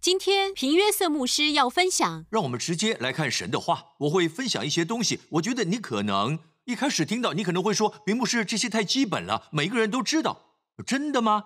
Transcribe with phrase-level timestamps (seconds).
[0.00, 3.88] 今天平约瑟牧师要分享，让我们直接来看神的话。
[3.98, 11.44] 我会分享一些东西，我觉得你可能一开始听到，你可能会说：“屏幕是这些太基本了，每个人都知道。”真的吗？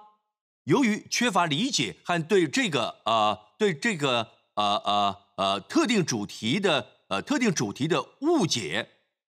[0.67, 8.89] 由于缺乏理解和对这个呃对这个呃呃呃特定主题的呃特定主题的误解，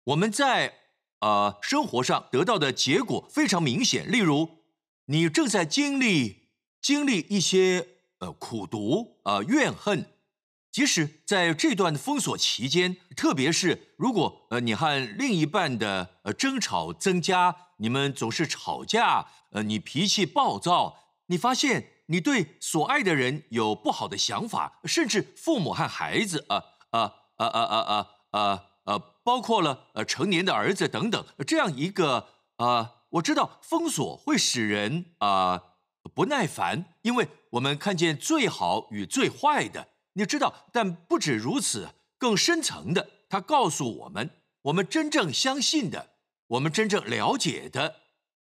[0.06, 0.76] 我们在
[1.20, 4.10] 呃生活上得到的结果非常明显。
[4.10, 4.60] 例如，
[5.08, 6.48] 你正在经历
[6.82, 7.99] 经历一些。
[8.20, 10.06] 呃，苦读，呃，怨恨，
[10.72, 20.98] 即使在这段封锁期间，特别是如果呃你和另一半的呃争吵增加，你们总是吵架，呃，你脾气暴躁，
[21.28, 35.64] 你发现你对所爱的人有不好的想法，甚至父母和孩子，呃呃呃呃呃呃呃，包括了呃成年的儿子等等，这样一个呃，我知道封锁会使人啊。
[36.16, 40.68] 不耐烦，因为我们看见最好与最坏的，你知道。
[40.72, 44.30] 但不止如此，更深层的，他告诉我们，
[44.64, 46.12] 我们真正相信的，
[46.48, 48.02] 我们真正了解的，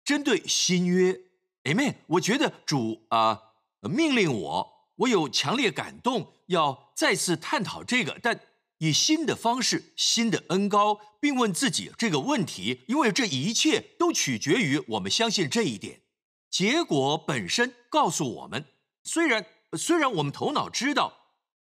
[0.03, 1.19] 针对新约
[1.63, 1.95] ，Amen。
[2.07, 3.41] 我觉得主啊
[3.81, 8.39] 命令我，我有强烈感动，要再次探讨这个，但
[8.79, 16.01] 以新的方式、新的恩高，并问自己这个问题，因为这一切都取决于我们相信这一点。
[16.49, 18.65] 结果本身告诉我们，
[19.03, 19.45] 虽然
[19.77, 21.13] 虽然我们头脑知道，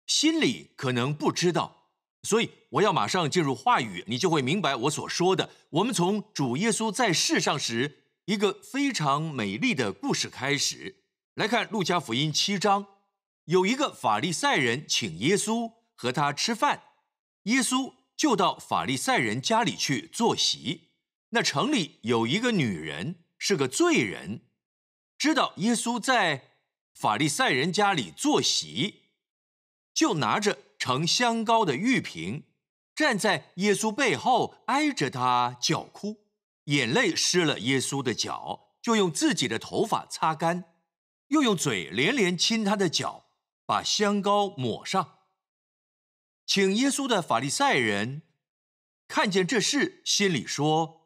[0.06, 1.90] 心里可能不知道，
[2.24, 5.50] 所以我要马上进入话语，你就会明白我所说的。
[5.70, 11.04] 我们从主耶稣在世上时一个非常美丽的故事开始
[11.36, 11.70] 来看。
[11.70, 12.86] 路加福音七章，
[13.46, 16.84] 有一个法利赛人请耶稣和他吃饭，
[17.44, 20.90] 耶稣就到法利赛人家里去坐席。
[21.30, 24.42] 那城里有一个女人是个罪人。
[25.18, 26.55] 知道耶稣在
[26.96, 29.04] 法利赛人家里坐席，
[29.94, 32.46] 就拿着盛香膏的玉瓶，
[32.96, 36.26] 站在耶稣背后挨着他叫哭，
[36.66, 40.64] 眼泪湿了耶稣的脚，就用自己的头发擦干，
[41.28, 43.26] 又用嘴连连亲他的脚，
[43.66, 45.20] 把香膏抹上。
[46.46, 48.22] 请耶稣的法利赛人
[49.08, 51.02] 看见这事，心里说。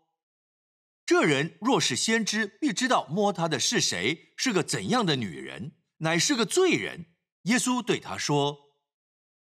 [1.05, 7.05] 这人若是先知，必知道摸他的是谁，是个怎样的女人，乃是个罪人。
[7.43, 8.75] 耶稣对他说：“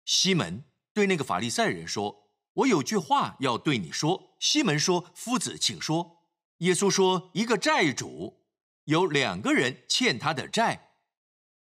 [0.04, 6.28] 西门，对那个法利赛人说，我有句话要对你说。”西门说：“夫子，请说。”
[6.60, 8.46] 耶稣说：“一个债主
[8.84, 10.92] 有两个人欠他的债，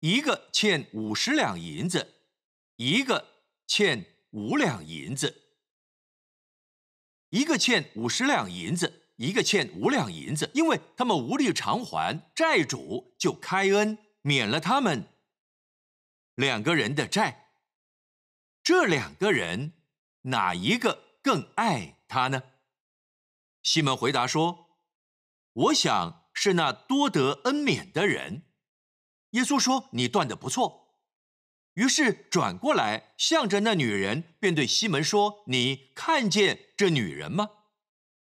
[0.01, 2.15] 一个欠五十两银子，
[2.77, 5.43] 一个欠五两银子，
[7.31, 15.09] 一个欠五十两银子。”一个欠五两银子，因为他们无力偿还，债主就开恩免了他们
[16.35, 17.51] 两个人的债。
[18.65, 19.73] 这两个人
[20.23, 22.43] 哪一个更爱他呢？
[23.63, 24.79] 西门回答说
[25.53, 28.45] ：“我想是那多得恩免的人。”
[29.31, 30.97] 耶稣说：“你断的不错。”
[31.75, 37.49] 于是转过来，向着那女人，便对西门说：“你看见这女人吗？”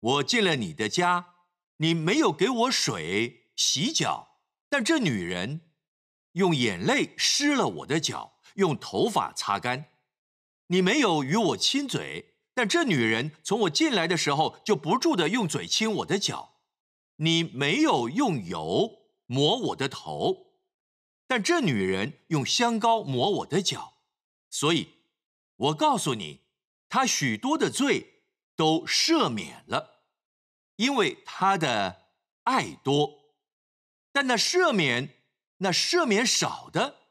[0.01, 1.35] 我进了你的家，
[1.79, 5.68] 你没有给我水洗脚，但这女人
[6.39, 9.91] 用眼泪湿了我的脚，用头发擦干。
[10.69, 16.61] 你没有与我亲嘴，但这女人从我进来的时候就不住的用嘴亲我的脚。
[17.17, 20.55] 你没有用油抹我的头，
[21.27, 23.99] 但这女人用香膏抹我的脚。
[24.49, 24.95] 所以，
[25.57, 26.41] 我告诉你，
[26.89, 28.15] 她许多的罪。
[28.59, 30.03] 都赦免了，
[30.75, 32.09] 因为她的
[32.43, 33.31] 爱多；
[34.11, 35.18] 但那赦免，
[35.59, 37.09] 那赦免少的，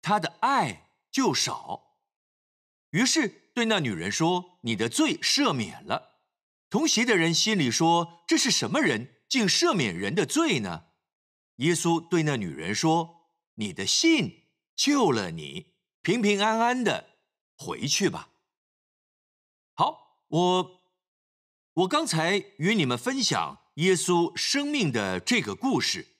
[0.00, 1.96] 他的爱就少。
[2.90, 6.20] 于是对那女人说：“你的罪赦免了。”
[6.70, 10.86] 同席的人心里说：“这是什么人，竟赦免人的罪呢？”
[11.56, 14.44] 耶稣对那女人说：“你的信
[14.74, 17.16] 救了你，平平安安的
[17.56, 18.30] 回去吧。”
[19.74, 20.06] 好。
[20.28, 20.82] 我，
[21.72, 26.17] 我刚才与你们分享耶稣生命的这个故事，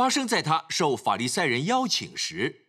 [0.00, 2.68] 发生在他受法利赛人邀请时。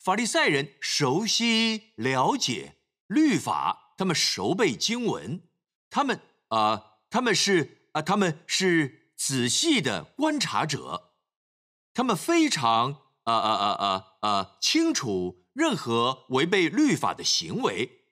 [0.00, 2.74] 法利赛人熟悉了解
[3.06, 5.44] 律法，他们熟背经文，
[5.88, 11.12] 他们啊，他们是啊，他们是仔细的观察者，
[11.94, 18.08] 他们非常啊啊啊啊啊清楚任何违背律法的行为。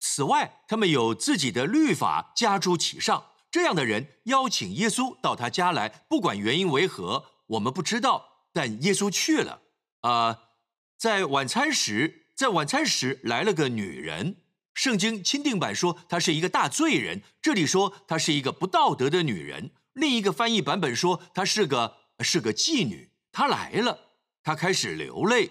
[0.00, 3.26] 此外，他们有自己的律法加诸其上。
[3.50, 8.48] 这样的人邀请耶稣到他家来，不管原因为何，我们不知道。
[8.52, 9.62] 但耶稣去了。
[10.00, 10.50] 啊，
[10.96, 14.36] 在晚餐时，在晚餐时来了个女人。
[14.74, 19.70] 圣经钦定版说她是一个大罪人，这里说她是一个不道德的女人。
[19.92, 23.12] 另一个翻译版本说她是个是个妓女。
[23.32, 23.98] 她来了，
[24.42, 25.50] 她开始流泪，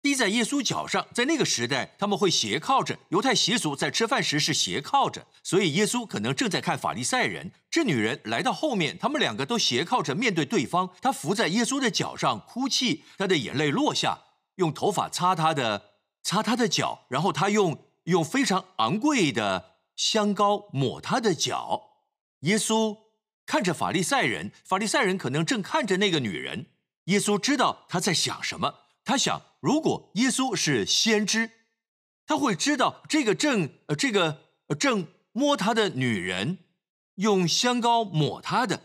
[0.00, 1.06] 滴在耶稣脚上。
[1.12, 7.52] 在那个时代，他们会斜靠着，犹太习俗在吃饭时是斜靠着，所以耶稣可能正在看法利赛人。
[7.70, 10.90] 这女人来到后面，他们两个都斜靠着面对对方。
[11.02, 14.18] 她伏在耶稣的脚上哭泣，她的眼泪落下。
[14.56, 15.90] 用头发擦她的，
[16.22, 21.82] 擦她的脚，然后她用用非常昂贵的香膏抹她的脚。
[22.40, 22.96] 耶稣
[23.46, 26.66] 看着法利赛人，法利赛人可能正看着那个女人。
[27.04, 28.74] 耶稣知道他在想什么，
[29.08, 31.50] 他想，如果耶稣是先知，
[32.26, 36.58] 他会知道这个正呃这个正摸他的女人，
[37.14, 38.82] 用香膏抹他的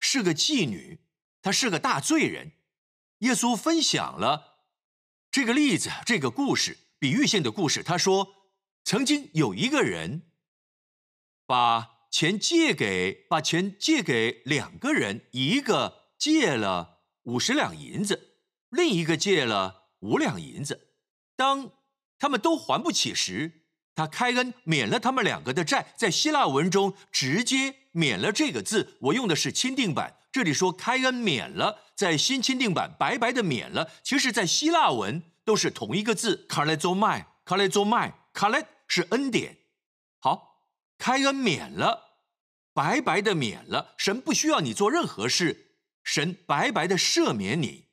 [0.00, 1.00] 是个妓女，
[1.42, 2.52] 他是个大罪人。
[3.18, 4.62] 耶稣分享了。
[5.30, 7.82] 这个例子，这个故事，比喻性的故事。
[7.82, 8.34] 他说，
[8.82, 10.22] 曾经有一个人，
[11.44, 18.35] 把钱借给，把钱借给两个人，一个借了五十两银子，
[18.70, 20.88] 另一个借了五两银子。
[21.36, 21.70] 当
[22.18, 23.62] 他们都还不起时，
[23.94, 25.94] 他开恩免了他们两个的债。
[25.96, 30.16] 在希腊文中，直接免了这个字，我用的是钦定版。
[30.30, 33.90] 这里说开恩免了，在新钦定版白白的免了。
[34.02, 39.56] 其实，在希腊文都是同一个字，卡雷佐麦，卡雷佐麦，卡雷是恩典。
[40.18, 40.60] 好，
[40.98, 42.18] 开恩免了，
[42.74, 43.94] 白白的免了。
[43.96, 47.85] 神不需要你做任何事，神白白的赦免你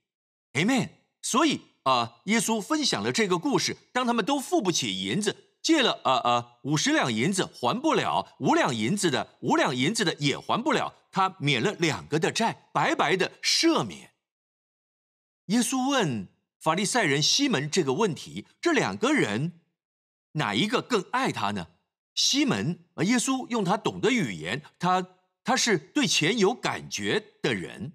[0.54, 0.90] ，Amen。
[1.22, 5.36] 所以啊，耶稣分享了这个故事，当他们都付不起银子。
[5.64, 14.12] 借了呃呃五十两银子还不了，五两银子的五两银子的也还不了，他免了两个的债，白白的赦免。
[15.46, 16.28] 耶稣问
[16.60, 19.62] 法利赛人西门这个问题：这两个人
[20.34, 21.68] 哪一个更爱他呢？
[22.14, 25.08] 西门啊，耶稣用他懂的语言，他
[25.46, 27.94] 他是对钱有感觉的人，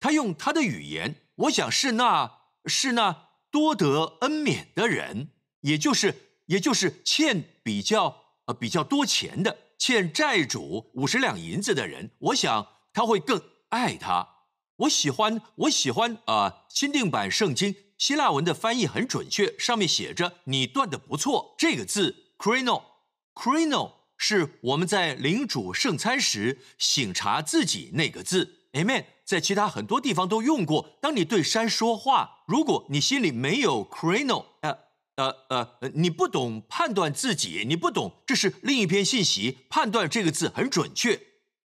[0.00, 2.30] 他用他的语言，我想是那
[2.66, 5.30] 是那多得恩免的人，
[5.60, 6.28] 也就是。
[6.46, 13.40] 也就是欠比较呃比较多钱的，欠债主五十两银子的人，我想他会更
[13.70, 14.28] 爱他。
[14.76, 29.04] 我喜欢我喜欢啊，新定版圣经希腊文的翻译很准确，上面写着“你断的不错”这个字 “crino”，“crino” 是我们在领主圣餐时醒察自己那个字，Amen。
[29.32, 30.90] 在其他很多地方都用过。
[31.00, 34.78] 当你对山说话，如果你心里没有 “crino”，呃。
[35.16, 39.58] 呃呃，你不懂判断自己，你不懂，这是另一篇信息。
[39.68, 41.20] 判断这个字很准确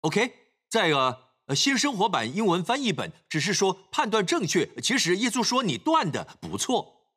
[0.03, 0.33] ，OK。
[0.69, 7.09] 再一个，呃，新生活版英文翻译本只是说判断正确，其实耶稣说你断的不错。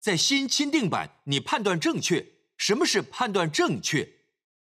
[0.00, 2.26] 在新钦定版，你判断正确。
[2.56, 4.08] 什么是判断正确？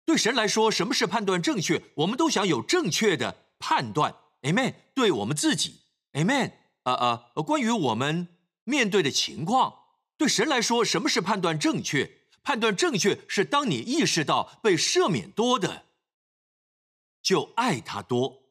[0.06, 1.82] 对神来说，什么是判断正确？
[1.96, 4.76] 我们都想有正确的判断，Amen。
[4.94, 5.82] 对我们自己
[6.14, 6.52] ，Amen。
[6.84, 6.94] 呃
[7.36, 8.28] 呃，关于我们
[8.64, 9.80] 面对的情况。
[10.18, 12.20] 对神来说，什么是判断正确？
[12.44, 15.86] 判断正确是当你意识到被赦免多的，
[17.22, 18.44] 就爱他多。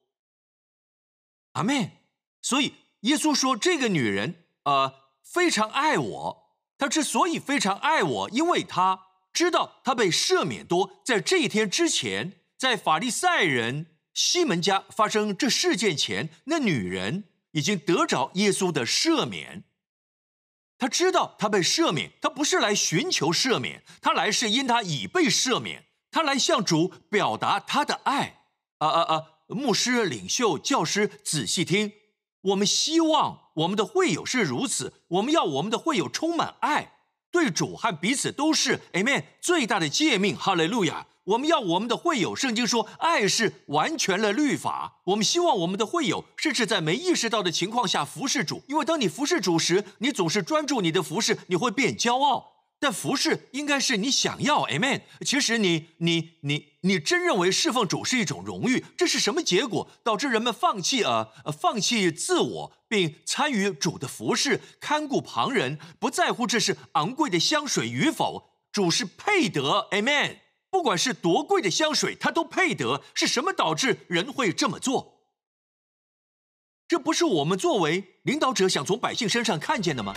[1.53, 2.05] 阿妹，
[2.41, 6.57] 所以耶稣说，这个女人呃非常爱我。
[6.79, 11.03] 她之所以非常爱我，因为她知道她被赦免多。
[11.05, 13.87] 在这一天之前，在法利赛人
[14.22, 19.65] 西门家发生这事件前，那女人已经得着耶稣的赦免。
[20.77, 28.43] 他知道他被赦免，他不是来寻求赦免，他来是因他已被赦免，他来向主表达他的爱。
[28.77, 29.27] 啊啊啊！
[29.48, 31.93] 牧师、领袖、教师，仔细听，
[32.43, 36.93] 我们希望我们的会友是如此，我们要我们的会友充满爱，
[37.31, 38.81] 对主和彼此都是。
[38.93, 39.24] Amen。
[39.41, 41.06] 最大的诫命，哈利路亚。
[41.31, 45.01] 我们要我们的会友，圣经说，爱是完全了律法。
[45.05, 52.46] 我们希望我们的会友，甚至在没意识到的情况下服侍主，因为当你服侍主时，你总是专注你的服侍，你会变骄傲。
[52.81, 55.03] 但服侍应该是你想要，Amen。
[55.25, 59.89] 其实你你你你真认为侍奉主是一种荣誉，这是什么结果？
[60.03, 70.39] 导致人们放弃呃放弃自我，并参与主的服侍，看顾旁人，不在乎这是昂贵的香水与否，主是配得，Amen。
[70.70, 73.03] 不管是多贵的香水，他都配得。
[73.12, 75.20] 是什么导致人会这么做？
[76.86, 80.15] 这不是我们作为领导者想从百姓身上看见的吗？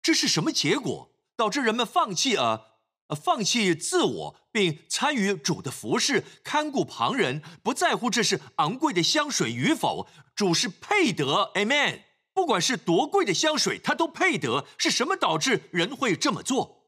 [0.00, 1.10] 这是什么结果？
[1.36, 2.75] 导致人们放弃啊
[3.14, 11.52] 放弃自我，并参与主的服饰，看顾旁人，不在乎这是昂贵的香水与否，主是配得。
[11.54, 12.02] Amen。
[12.32, 14.66] 不管是多贵的香水，他都配得。
[14.76, 16.84] 是什么导致人会这么做？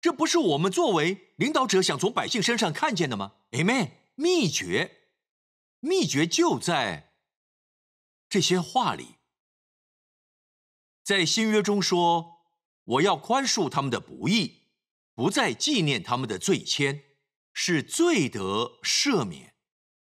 [0.00, 3.90] 这不是我们作为领导者想从百姓身上看见的吗？Amen。
[4.14, 5.10] 秘诀，
[5.80, 7.12] 秘诀就在
[8.28, 9.16] 这些话里。
[11.04, 12.35] 在新约中说
[12.86, 14.62] ：“我要宽恕他们的不义，
[15.14, 17.02] 不再纪念他们的罪愆，
[17.52, 19.52] 是罪得赦免。”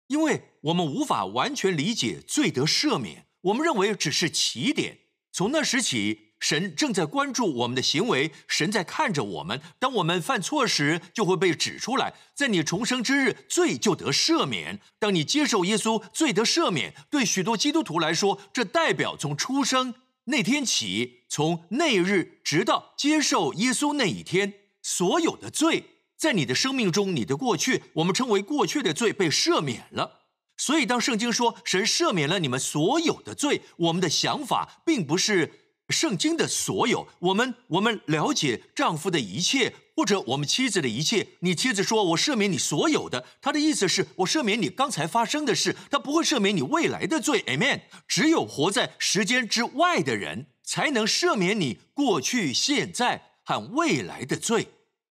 [0.08, 3.28] 因为我们无法完全理解罪得赦免。
[3.44, 4.98] 我们认为只是起点。
[5.32, 9.62] 从那时起，神正在关注我们的行为，神在看着我们。
[9.80, 12.14] 当我们犯错时，就会被指出来。
[12.36, 14.82] 在你重生之日，罪就得赦免。
[15.00, 16.94] 当你接受耶稣，罪得赦免。
[17.10, 19.96] 对许多基督徒来说，这代表从出生
[20.32, 25.84] 那天起，从那日直到接受耶稣那一天，所有的罪
[26.18, 30.22] 在你的生命中，你的过去，我们称为过去的罪被赦免了。
[30.56, 35.61] 所以，当圣经说神赦免了你们所有的罪，我们的想法并不是
[35.92, 37.08] 圣经的所有。
[37.20, 41.28] 我们我们了解丈夫的一切，或者我们妻子的一切。
[41.40, 47.44] 你妻子说：“我赦免你所有的。”他的意思是我赦免你刚才发生的事，他不会赦免你未来的罪。
[47.44, 47.82] Amen。
[48.08, 54.70] 只有活在时间之外的人，才能赦免你过去、现在和未来的罪。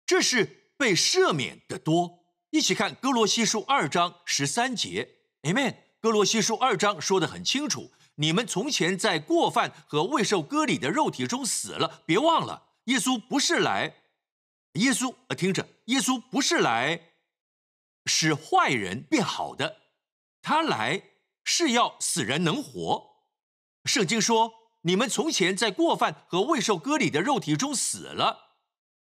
[0.07, 2.21] 这是被赦免的多。
[2.51, 5.09] 一起看哥罗西书二章十三节。
[5.43, 5.77] Amen。
[6.01, 12.03] 哥罗西书二章说得很清楚：你们从前在过犯和未受割礼的肉体中死了。
[12.05, 13.97] 别忘了，耶稣不是来，
[14.75, 17.13] 耶稣呃，听着，耶稣不是来
[18.07, 19.79] 使坏人变好的，
[20.43, 21.03] 他来
[21.45, 23.13] 是要死人能活。
[23.85, 24.53] 圣经说，
[24.83, 28.57] 你们从前在过犯和未受割礼的肉体中死了，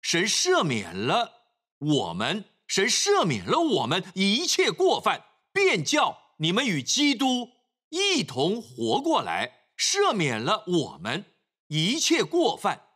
[0.01, 1.43] 神赦免了
[1.79, 6.25] 我们，神赦免了我们一切过犯，便叫。
[6.39, 7.53] 你们与基督
[7.95, 11.27] 一同活过来，赦免了我们
[11.69, 12.89] 一切过犯。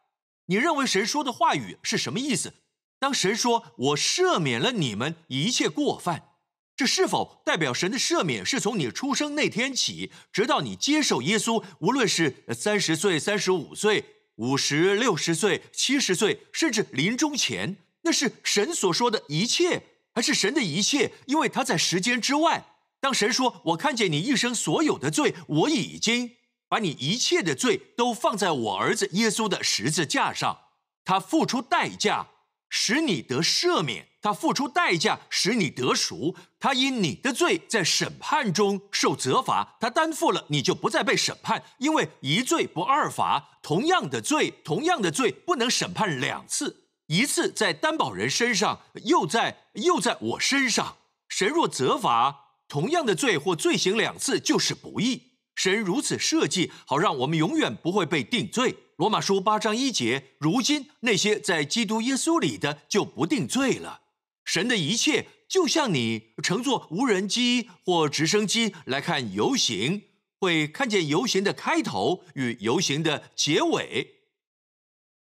[0.46, 2.54] 你认为神说的话语是什么意思？
[2.98, 6.30] 当神说“我赦免了你们一切过犯”，
[6.74, 21.12] 这是否代表神的赦免是从你出生那天起，直到你接受耶稣，无论是三十岁、三十五岁、五十六十岁、七十岁，甚至临终前，那是神所说的一切，还是神的一切？
[21.26, 22.64] 因为他在时间之外。
[23.00, 26.32] 当神说：“我看见你一生所有的罪，我已经
[26.68, 30.58] 把你一切的罪都放在我儿子耶稣的十字架上。
[31.04, 32.26] 他付出代价，
[32.68, 36.34] 使你得赦免；他付出代价，使你得赎。
[36.58, 41.62] 他因你的罪在审判中受责罚，他担负了，你就不再被审判。
[41.78, 50.96] 因为一罪不二罚，同样的罪，同样的罪不能审判两次，一次在担保人身上，又在又在我身上。
[51.28, 55.22] 神若责罚。”同样的罪或罪行两次就是不义。
[55.54, 58.76] 神如此设计，好让我们永远不会被定罪。
[58.96, 64.02] 罗马书八章一节，如今那些在基督耶稣里的就不定罪了。
[64.44, 70.02] 神的一切，就像你乘坐无人机或直升机来看游行，
[70.38, 74.14] 会看见游行的开头与游行的结尾，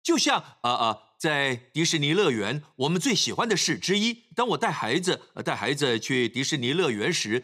[0.02, 1.02] 就像啊啊。
[1.26, 7.44] 在迪士尼乐园，我们最喜欢的事之一，当我带孩子带孩子去迪士尼乐园时，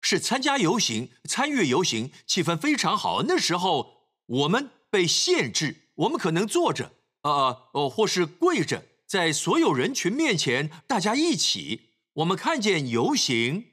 [0.00, 3.24] 是参加游行、参与游行，气氛非常好。
[3.24, 13.66] 那时候我们被限制，我们可能坐着，呃哦，或是跪着，在所有人群面前，大家一起，我们看见游行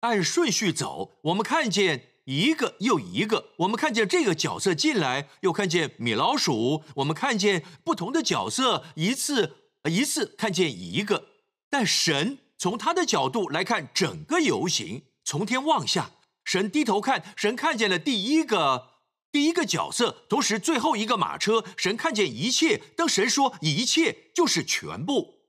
[0.00, 2.07] 按顺序走，我们看见。
[2.28, 6.84] 一个又一个，我们看见这个角色进来，又看见米老鼠。
[6.96, 11.24] 我们看见不同的角色，一次一次看见一个。
[11.70, 16.10] 但神从他的角度来看整个游行，从天望下，
[16.44, 18.90] 神低头看，神看见了第一个
[19.32, 21.64] 第一个角色，同时最后一个马车。
[21.78, 22.82] 神看见一切。
[22.94, 25.46] 当神说一切就是全部，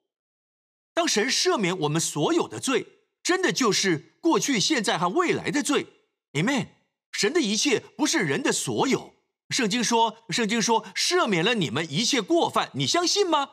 [0.94, 2.88] 当神赦免我们所有的罪，
[3.22, 5.88] 真的就是过去、现在和未来的罪。
[6.34, 6.68] Amen。
[7.12, 9.16] 神的一切不是人的所有。
[9.50, 13.50] 圣经说，圣经说赦免了你们一切过犯，你相信吗？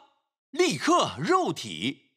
[0.51, 2.11] 立刻，肉体，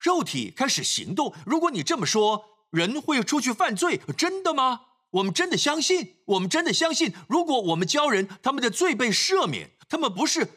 [0.00, 1.34] 肉体开始行动。
[1.44, 4.80] 如果你这么说，人会出去犯罪，真的吗？
[5.10, 6.16] 我们真的相信？
[6.24, 7.12] 我们真的相信？
[7.28, 10.48] 如果我们教人他们的罪被赦免，他们不是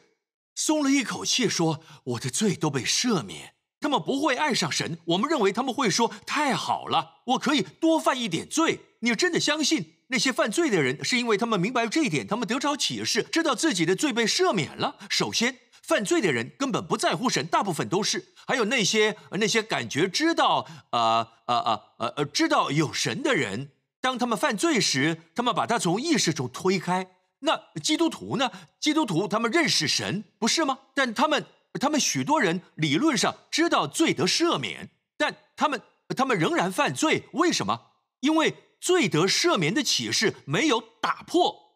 [0.55, 3.55] 松了一口气，说我的罪都被赦免。
[3.81, 14.97] 他们不会爱上神，我们认为他们会说：“太好了，我可以多犯一点罪。”你真的相信那些犯罪的人是因为他们明白这一点，他们得着启示，知道自己的罪被赦免了？
[15.09, 18.33] 首先，犯罪的人根本不在乎神，大部分都是。
[18.45, 23.69] 还有那些那些感觉知道呃呃呃呃呃知道有神的人，
[24.01, 27.07] 当他们犯罪时，他们把他从意识中推开。
[27.41, 28.51] 那基督徒呢？
[28.81, 30.79] 基督徒他们认识神，不是吗？
[30.93, 31.45] 但他们
[31.79, 35.81] 他们许多人理论上知道罪得赦免，但他们
[36.17, 37.23] 他们仍然犯罪。
[37.31, 37.79] 为什么？
[38.19, 41.67] 因为罪得赦免的启示没有打破。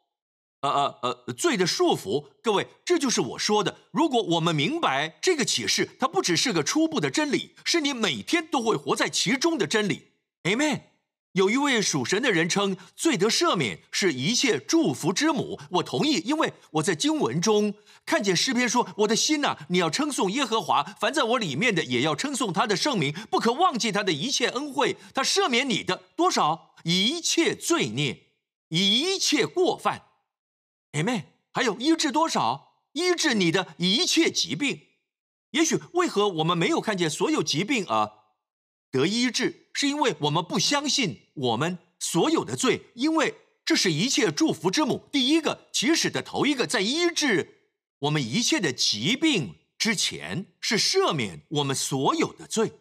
[0.61, 3.79] 呃呃呃，罪的束缚，各位，这就是我说的。
[3.91, 10.13] 如果我们明白这个启示，它不只是个初步的真理，是你每天都会活在其中的真理。
[10.43, 10.83] Amen。
[11.33, 17.73] 有一位属神的人称罪得赦免是一切祝福之母，我同意，因为我在经文中
[18.05, 28.27] 看见诗篇说：“我的心呐，你要称颂耶和华，凡在我里面的也要称颂他的圣名，不可忘记他的一切恩惠，他赦免你的多少一切罪孽，
[28.69, 30.07] 一切过犯。”
[30.93, 31.23] Amen。
[31.51, 32.81] 还有医治多少？
[32.93, 34.87] 医治你的一切疾病。
[35.51, 38.11] 也许为何我们没有看见所有疾病啊
[38.89, 39.69] 得医治？
[39.73, 45.07] 是因为我们不相信我们所有的罪，因为这是一切祝福之母。
[45.11, 52.73] 第一个起始的头一个，在医治我们一切的疾病之前，是赦免我们所有的罪。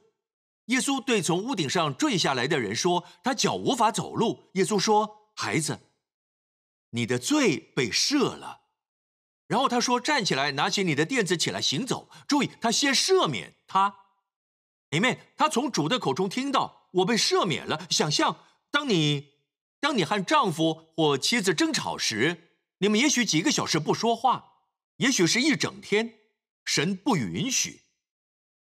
[0.73, 5.81] 耶稣对从屋顶上坠下来的人说：“他脚无法走路。”耶稣说：“孩子。”
[6.91, 8.62] 你的罪被赦了，
[9.47, 13.97] 然后他说：“站起来，拿起你的垫子起来行走。”注意，他先赦免他。
[14.88, 18.38] 里面他从主的口中听到：“我被赦免了。”想象，
[18.71, 19.33] 当你
[19.79, 24.55] 当你和丈夫或妻子争吵时，你们也许几个小时不说话，
[24.97, 26.14] 也许是一整天，
[26.64, 27.83] 神不允许，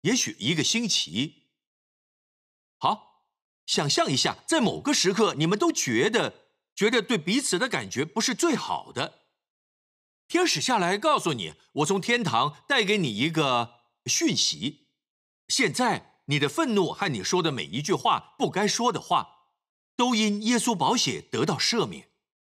[0.00, 1.38] 也许一个星期。
[2.78, 3.25] 好，
[3.66, 6.49] 想象一下，在某个时刻，你们都觉得。
[6.78, 9.14] 觉得对彼此的感觉不是最好的，
[10.28, 14.87] 天使下来告诉你：“我从天堂带给你一个讯息。
[15.49, 19.49] 现在你的愤怒和你说的每一句话不该说的话，
[19.97, 22.11] 都因耶稣宝血得到赦免。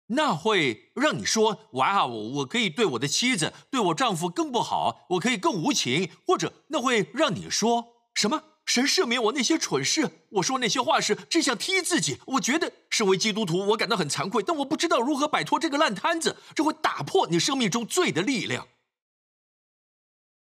[0.07, 10.27] 那会让你说：‘哇，我我可以对我的妻子、对我丈夫更不好，我可以更无情。’或者那会让你说什么？”神赦免我那些蠢事。
[10.29, 12.21] 我说那些话时，只想踢自己。
[12.27, 16.37] 我觉得身为基督徒，我感到很惭愧，但我不知道如何摆脱这个烂摊子。
[16.55, 18.69] 这会打破你生命中罪的力量，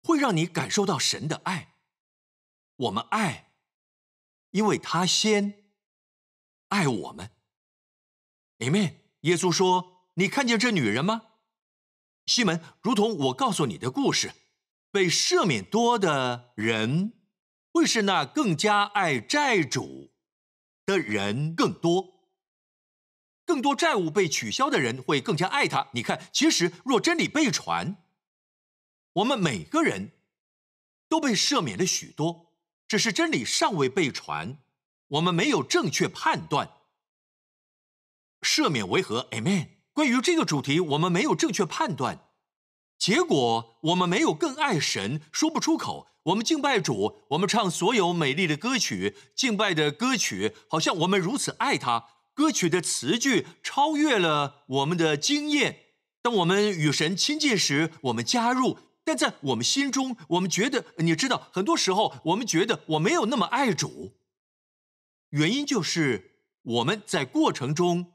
[0.01, 1.75] 会让你感受到神的爱。
[2.77, 3.51] 我们爱，
[4.49, 5.63] 因为他先
[6.69, 7.29] 爱我们。
[8.57, 8.95] Amen。
[9.21, 11.21] 耶稣说：“你看见这女人吗？
[12.25, 14.33] 西门，如同我告诉你的故事，
[14.91, 17.13] 被赦免多的人。”
[17.75, 20.13] 会是那更加爱债主
[20.85, 22.29] 的人更多，
[23.45, 25.89] 更多债务被取消的人会更加爱他。
[25.91, 27.97] 你看，其实若真理被传，
[29.11, 30.11] 我们每个人
[31.09, 32.53] 都被赦免了许多，
[32.87, 34.57] 只是真理尚未被传，
[35.07, 36.77] 我们没有正确判断。
[38.39, 39.71] 赦免为何？Amen。
[39.91, 42.24] 关于这个主题，我们没有正确判断，
[42.97, 46.07] 结果我们没有更爱神，说不出口。
[46.23, 52.05] 我们敬拜主，我们唱所有美丽的歌曲，敬拜的歌曲，好像我们如此爱他。
[52.33, 55.81] 歌曲的词句超越了我们的经验。
[56.23, 64.17] 当我们与神亲近时，我们加入，但在我们心中，我们觉得，你知道，很多时候我们觉得我没有那么爱主。
[65.29, 68.13] 原因就是我们在过程中，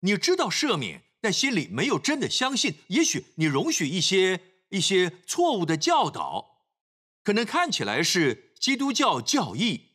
[0.00, 2.76] 你知道赦免，但心里没有真的相信。
[2.88, 6.48] 也许你容许一些一些错误的教导。
[7.22, 9.90] 可能看起来是基督教教义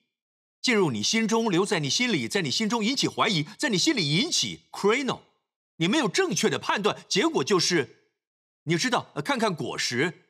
[0.61, 5.21] 进入你心中，留在你心里，在你心中引起怀疑，在你心里引起 crino，
[5.77, 8.11] 你没有正确的判断，结果就是，
[8.63, 10.25] 你知道，看看果实，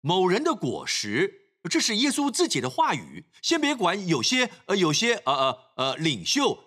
[0.00, 3.26] 某人的果实，这是耶稣自己的话语。
[3.40, 6.64] 先别管有些呃有些呃呃呃领袖，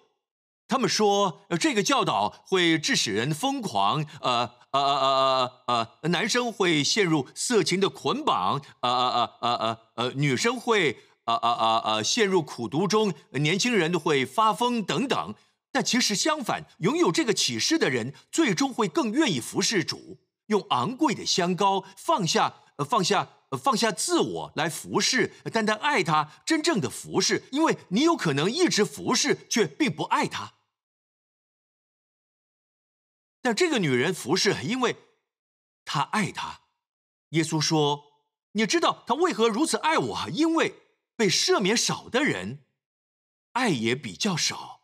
[0.71, 4.51] 他们说这个教导会致使人疯狂，呃。
[4.71, 15.35] 呃呃呃呃男生会陷入色情的捆绑，呃呃呃呃呃女生会呃呃呃呃陷入苦读中，年轻人会发疯等等。
[15.73, 22.53] 但其实相反，拥有这个启示的人，最终会更愿意服侍主，用昂贵的香膏放下
[22.87, 23.27] 放下
[23.61, 27.43] 放下自我来服侍，单单爱他，真正的服侍。
[27.51, 30.53] 因为你有可能一直服侍，却并不爱他。
[33.41, 34.95] 但这个女人服侍，因为
[35.85, 36.61] 她爱他。
[37.29, 38.03] 耶稣说
[38.53, 40.29] ：“你知道他为何如此爱我？
[40.31, 40.75] 因为
[41.15, 42.65] 被赦免少的人，
[43.53, 44.81] 爱也比较少。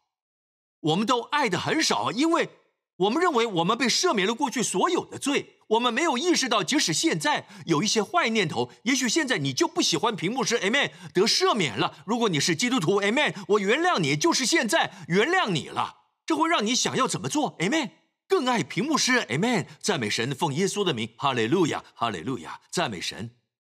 [0.79, 2.49] 我们都爱的很少，因为
[2.95, 5.57] 我们认为我们被赦免了过去所有的罪。
[5.71, 12.03] 我们没有意识到，即使现在有一些坏念头，也许现在你就不喜欢屏幕师，Amen，得赦免了。
[12.07, 16.05] 如果你是基督徒，Amen，我原谅你，就是现在原谅你了。
[16.25, 17.91] 这会让你想要怎么做？Amen，
[18.27, 23.31] 更爱屏幕师，Amen，赞美神，奉耶稣的名，哈利路亚，哈利路亚，赞美神。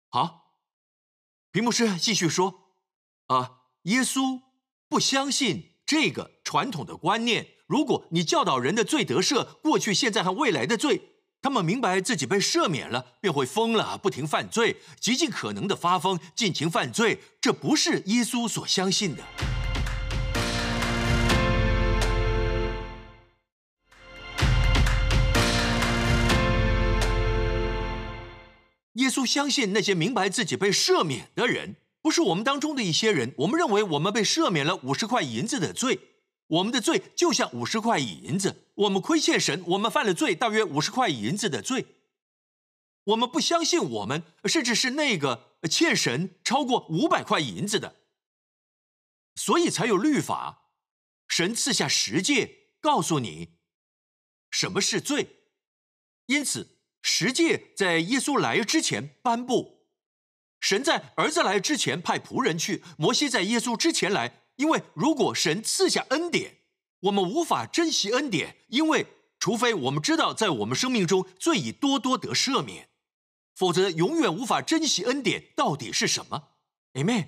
[0.09, 0.53] 好，
[1.51, 2.71] 屏幕师继续说，
[3.27, 4.41] 啊，耶稣
[4.87, 7.47] 不相信这个传统的观念。
[7.67, 11.01] 如果你教导人的罪得赦，过去、现在和未来的罪，
[11.41, 17.19] 他们明白自己被赦免了，便会疯了，不停犯罪，极尽可能的发疯，尽情犯罪。
[17.41, 19.54] 这不是耶稣所相信的。
[28.95, 33.33] 耶稣相信那些明白自己被赦免的人，不是我们当中的一些人。
[33.39, 35.99] 我们认为我们被赦免了五十块银子的罪。
[36.47, 41.87] 我们的罪就像五十块银子，我们亏欠神，我们犯了罪，大约五十块银子的罪。
[43.05, 47.95] 我们不相信我们，甚至是那个欠神超过五百块银子的，
[49.35, 50.69] 所以才有律法，
[51.27, 53.57] 神赐下十诫，告诉你
[54.51, 55.41] 什么是罪。
[56.27, 56.74] 因此，
[57.07, 59.85] 十诫在耶稣来之前颁布，
[60.59, 64.41] 神在儿子来之前派仆人去，摩西在耶稣之前来。
[64.55, 66.61] 因为如果神赐下恩典，
[67.01, 69.05] 我们无法珍惜恩典，因为
[69.37, 72.89] 除非我们知道在我们生命中罪已多多得赦免，
[73.53, 76.47] 否则永远无法珍惜恩典到底是什么。
[76.93, 77.27] Amen。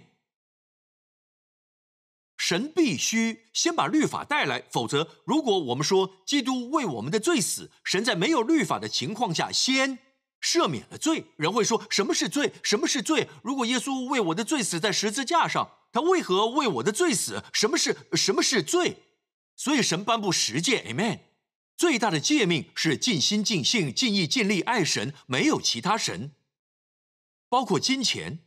[2.38, 10.00] 神必须先把律法带来，否则如果我们说基督为我们的罪死，神在没有律法的情况下先
[10.42, 12.54] 赦免了罪，人会说什么是罪？
[12.64, 13.28] 什么是罪？
[13.44, 15.72] 如果耶稣为我的罪死在十字架上。
[15.94, 17.44] 他为何为我的罪死？
[17.54, 18.98] 什么是什么是罪？
[19.56, 21.22] 所以神颁布十诫，Amen。
[21.76, 26.36] 最大的诫命是尽心、尽性、尽意、尽力爱神，没有其他神。
[27.50, 28.40] 包括金钱，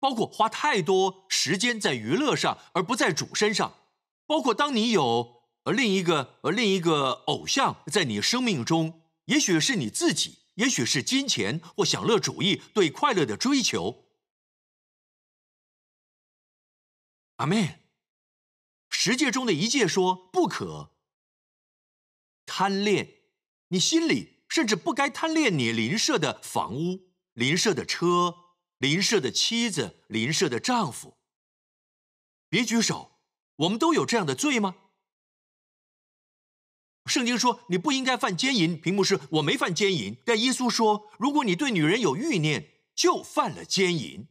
[0.00, 3.78] 包括花太多时间在娱乐上而不在主身上，
[4.26, 14.04] 包括当你有呃另一个呃另一个偶像在你生命中，也许是你自己，也许是金钱或享乐主义对快乐的追求。
[17.36, 17.80] 阿妹，
[18.88, 20.92] 十诫中的一诫说不可
[22.46, 23.20] 贪恋，
[23.68, 28.47] 你心里甚至不该贪恋你邻舍的房屋、邻舍的车、
[28.78, 31.16] 邻舍的妻子、邻舍的丈夫。
[32.48, 33.18] 别举手，
[33.56, 34.76] 我们都有这样的罪吗？
[37.06, 44.28] 圣经说你不应该犯奸淫，屏幕是我没犯奸淫，但耶稣说，如果你对女人有欲念，就犯了奸淫。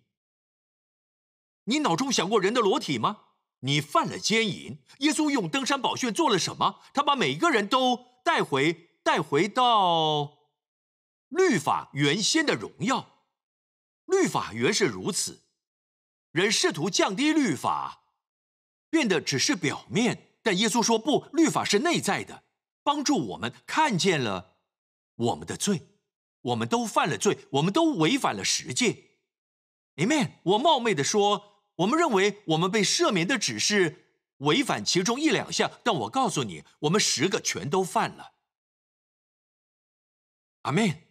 [1.65, 3.23] 你脑中想过人的裸体吗？
[3.61, 4.77] 你犯了奸淫。
[4.99, 6.79] 耶稣用登山宝训做了什么？
[6.93, 10.37] 他把每个人都带回，带回到
[11.29, 13.16] 律法原先的荣耀。
[14.21, 15.43] 律法原是如此，
[16.31, 18.03] 人试图降低律法，
[18.89, 20.39] 变得只是表面。
[20.41, 22.43] 但耶稣说不，律法是内在的，
[22.83, 24.57] 帮助我们看见了
[25.15, 25.89] 我们的罪。
[26.41, 29.19] 我们都犯了罪，我们都违反了十诫。
[29.95, 30.31] Amen。
[30.43, 31.53] 我冒昧的说。
[31.77, 38.33] 我们认为我们被赦免的只是违反其中一两项，但我告诉你，我们十个全都犯了。
[40.63, 41.03] 阿门。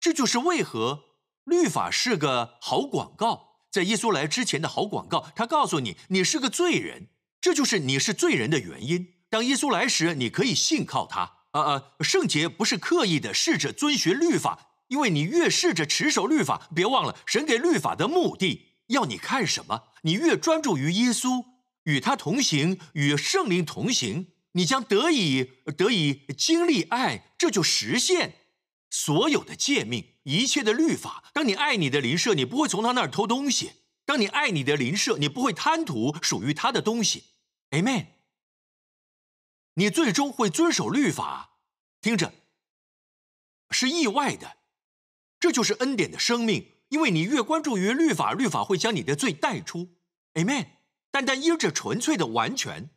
[0.00, 1.04] 这就是为何
[1.48, 5.32] 律法是个好广告，在耶稣来之前的好广告。
[5.34, 7.08] 他告诉你，你是个罪人，
[7.40, 9.14] 这就是你是罪人的原因。
[9.30, 11.38] 当耶稣来时，你可以信靠他。
[11.52, 18.66] 呃呃，圣洁不是刻意的试着遵循律法，因为你越试着持守律法，别忘了神给律法的目的。
[18.88, 19.84] 要你看什么？
[20.02, 21.44] 你越专注于耶稣，
[21.84, 28.34] 与他同行，与圣灵同行，你将得以得以经历爱，这就实现
[28.90, 31.30] 所有的诫命，一切的律法。
[31.32, 33.70] 当你爱你的邻舍，你不会从他那儿偷东西；
[34.04, 37.24] 当你爱你的邻舍，你不会贪图属于他的东西。
[37.70, 38.06] Amen。
[39.74, 41.58] 你最终会遵守律法。
[42.00, 42.32] 听着，
[43.70, 44.56] 是意外的，
[45.38, 46.74] 这就是恩典的生命。
[46.88, 49.96] 因为你越关注于律法，律法会将你的罪带出
[50.34, 50.68] ，Amen。
[51.10, 52.90] 单单因着纯粹的完全。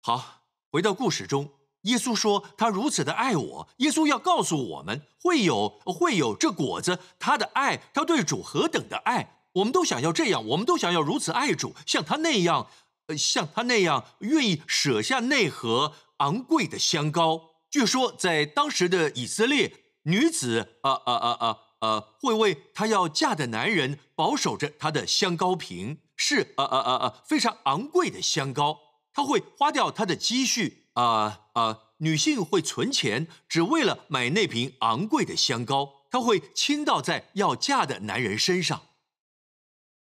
[0.00, 1.57] 好，回到故事中，
[1.88, 3.68] 耶稣说他如此的爱我。
[3.78, 12.68] 耶稣要告诉我们，会有会有这果子，他的爱，他对主何等的爱，我们都想要这样，我们都想要如此爱主，像他那样，
[13.08, 17.50] 呃，像他那样愿意舍下那盒昂贵的香膏。
[17.70, 19.72] 据说在当时的以色列，
[20.04, 21.58] 女子，啊啊啊啊。
[21.80, 28.80] 呃，会为她要嫁的男人保守着她的香膏瓶，是呃呃呃呃非常昂贵的香膏。
[29.12, 38.88] 她会花掉她的积蓄，啊啊女性会存钱，只为了买那瓶昂贵的香膏，她会倾倒在要嫁的男人身上。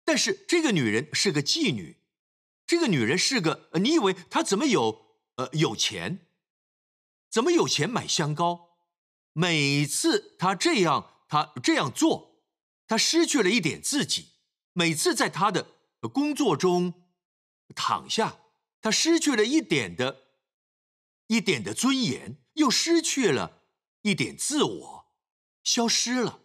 [0.04, 1.98] 但是这个女人是个妓女，
[2.68, 3.70] 这个女人是个……
[3.80, 6.28] 你以为她怎么有呃有钱？
[7.32, 8.78] 怎么有钱买香膏？
[9.34, 12.44] 每次她这样，她这样做，
[12.88, 14.30] 她失去了一点自己。
[14.74, 15.68] 每次在她的
[16.14, 16.94] 工作中
[17.76, 18.38] 躺下，
[18.82, 20.25] 她失去了一点的、
[21.28, 23.64] 一点的尊严，又失去了
[24.02, 25.08] 一点自我，
[25.64, 26.42] 消失了。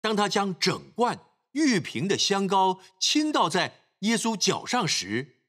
[0.00, 1.20] 当他将整罐
[1.52, 5.42] 玉瓶的香膏倾倒在耶稣脚上时，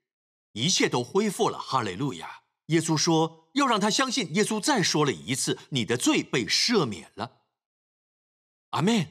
[0.53, 1.59] 一切都恢复了。
[1.59, 2.41] 哈利路亚！
[2.65, 4.33] 耶稣说要让他相信。
[4.35, 7.43] 耶稣再说了一次：“你的罪被赦免了。”
[8.71, 9.07] 阿门。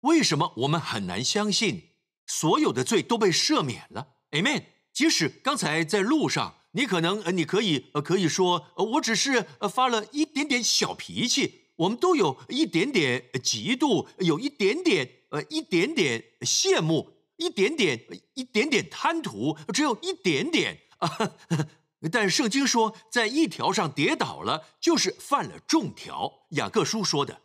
[0.00, 1.90] 为什么我们很难相信
[2.26, 4.14] 所有的罪都被赦免了？
[4.30, 4.66] 阿门。
[4.92, 11.60] 即使刚才在路上，你可能呃，你可以呃，可以说呃，我只是呃发了一点点小脾气。
[11.76, 21.08] 我们都有一点点嫉妒，有一点点呃，一点点羡慕，一点点一点点贪图，只有一点点啊。
[22.12, 26.46] 但圣经说，在一条上跌倒了，就是犯了众条。
[26.50, 27.40] 雅各书说的，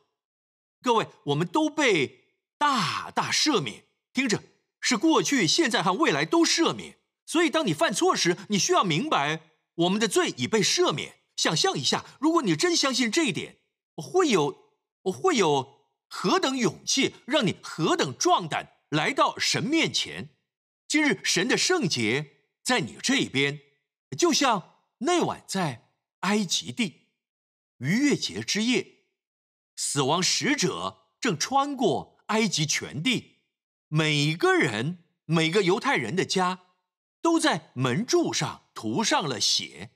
[0.82, 2.26] 各位，我们都被
[2.58, 3.86] 大大赦免。
[4.14, 4.44] 听着，
[4.82, 6.98] 是过去、现在和未来都赦免。
[7.28, 9.42] 所以，当你犯错时，你需要明白，
[9.76, 11.18] 我们的罪已被赦免。
[11.36, 13.58] 想象一下，如果你真相信这一点。
[13.96, 20.30] 我会有，我会有何等勇气，让你何等壮胆来到神面前？
[20.88, 23.60] 今日神的圣洁在你这一边，
[24.18, 27.08] 就像那晚在埃及地
[27.80, 29.00] 逾越节之夜，
[29.76, 33.40] 死亡使者正穿过埃及全地，
[33.88, 36.67] 每个人每个犹太人的家
[37.28, 39.90] 都在门柱上涂上了血，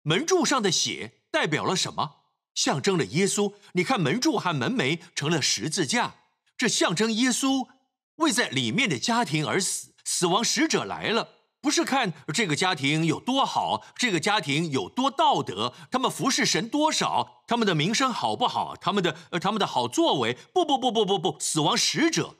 [0.00, 2.20] 门柱上的血代表了什么？
[2.54, 6.14] 象征了耶稣，你看门柱和门楣成了十字架，
[6.56, 7.68] 这象征耶稣
[8.14, 9.92] 为在里面的家庭而死。
[10.06, 11.28] 死亡使者来了，
[11.60, 20.32] 不是看这个家庭有多好，这个家庭有多道德，他们服侍神多少，他们的名声好不好，他们的呃他们的好作为。
[20.54, 22.36] 不不不不不不，死亡使者。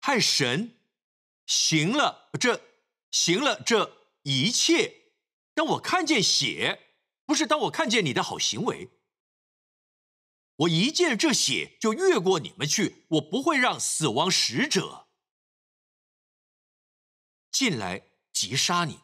[0.00, 0.76] 和神
[1.44, 2.28] 行了。
[2.38, 2.67] 这
[3.10, 5.12] 行了这一切。
[5.54, 6.94] 当我看见血，
[7.26, 8.90] 不是当我看见你的好行为。
[10.56, 15.08] 我一见这血就越过你们去，我不会让死亡使者
[17.50, 19.00] 进来击杀你。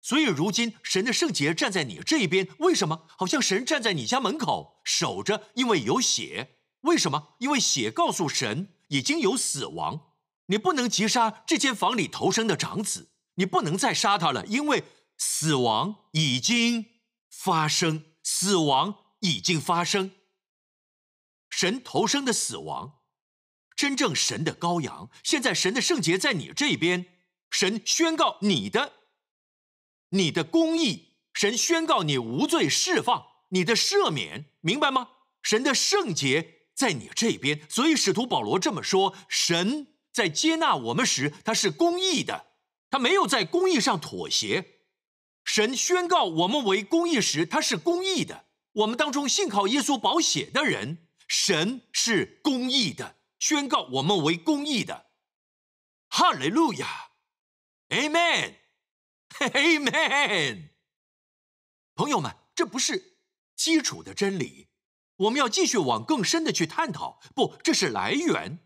[0.00, 3.06] 所以如今神的圣洁站在你这一边，为什么？
[3.16, 6.58] 好像神站在你家门口守着，因为有血。
[6.80, 7.36] 为什么？
[7.38, 10.11] 因为血告诉神已经有死亡，
[10.46, 14.84] 你不能击杀这间房里投生的长子，你不能再杀他了，因为
[15.16, 16.86] 死亡已经
[17.30, 20.10] 发生，死亡已经发生。
[21.48, 23.00] 神投生的死亡，
[23.76, 25.10] 真正神的羔羊。
[25.22, 27.06] 现在神的圣洁在你这边，
[27.50, 28.92] 神宣告你的，
[30.10, 31.10] 你的公义。
[31.34, 35.10] 神宣告你无罪释放，你的赦免，明白吗？
[35.42, 42.46] 神的圣洁在你这边，所以使徒保罗这么说：神在接纳我们时，他是公义的，
[42.90, 44.80] 他没有在公义上妥协。
[45.44, 48.44] 神宣告我们为公义时，他是公义的。
[48.72, 51.08] 我们当中信靠耶稣保险的人。
[51.28, 55.06] 神是公义的，宣告我们为公义的。
[56.08, 57.12] 哈利路亚
[57.88, 58.58] ，Amen，Amen。
[61.96, 63.16] 朋友们，这不是
[63.56, 64.68] 基础的真理，
[65.16, 67.18] 我们要继续往更深的去探讨。
[67.34, 68.58] 不，这是来源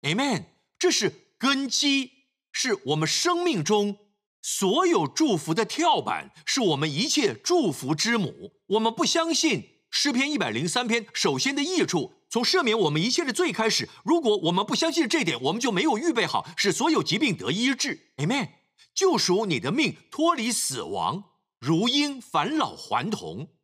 [0.00, 0.46] ，Amen，
[0.78, 2.10] 这是根基，
[2.52, 3.98] 是我们生命中
[4.42, 8.52] 所有祝福的跳板，是我们一切祝福之母。
[8.66, 9.76] 我们不相信。
[9.88, 13.88] 诗篇一百零三篇，首先的益处从赦免我们一切的罪开始。
[14.04, 18.12] 如果我们不相信这点，我们就没有预备好使所有疾病得医治。
[18.16, 18.50] Amen。
[18.94, 21.24] 救赎你的命，脱离死亡，
[21.60, 23.54] 如婴返老还童，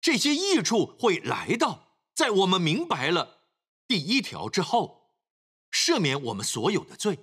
[0.00, 3.40] 这些益处会来到，在我们明白了
[3.86, 5.03] 第一条之后，
[5.74, 7.18] 赦免我们所有的罪。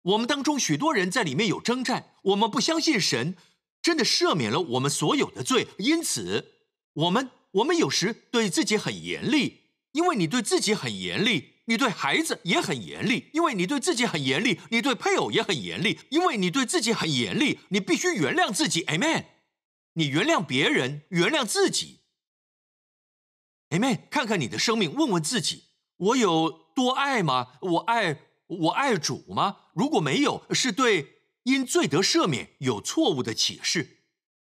[0.00, 3.36] 我们当中许多人在里面有征战，我们不相信神
[3.82, 6.54] 真的赦免了我们所有的罪，因此。
[6.94, 9.60] 我们我们有时对自己很严厉，
[9.92, 19.26] 因为你对自己很严厉，你对孩子也很严厉，因为你对自己很严厉，你对配偶也很严厉，因为你对自己很严厉，你必须原谅自己，Amen。
[19.92, 22.00] 你原谅别人，原谅自己
[23.70, 24.08] ，Amen。
[24.10, 25.64] 看看你的生命，问问自己：
[25.96, 27.48] 我有多爱吗？
[27.60, 29.56] 我爱我爱主吗？
[29.74, 33.98] 如果没有，是对因罪得赦免有错误的启示。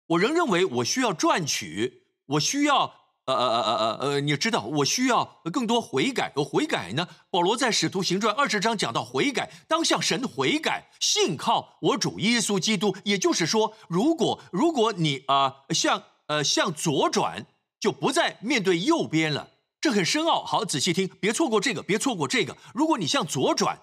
[0.09, 3.07] 我仍认为我需要赚取，我需要。
[3.27, 7.05] 呃呃呃呃呃，你知道我需要更多悔改，悔改呢？
[7.29, 12.95] 保罗在使徒行传二十章讲到悔改，当向神悔改，信靠我主耶稣基督。
[13.03, 17.45] 也就是说，如果如果你啊向呃向左转，
[17.81, 19.49] 就不再面对右边了。
[19.79, 22.57] 这很深奥，好仔细听，别错过这个，别错过这个。
[22.73, 23.81] 如果你向左转，